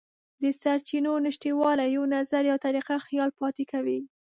د 0.41 0.43
سرچینو 0.61 1.13
نشتوالی 1.25 1.87
یو 1.95 2.03
نظر 2.15 2.41
یا 2.51 2.55
طریقه 2.65 2.95
خیال 3.07 3.29
پاتې 3.39 3.63
کوي. 3.71 3.99